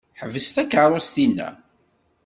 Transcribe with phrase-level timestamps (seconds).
[0.19, 1.49] Ḥbes takeṛṛust-inna.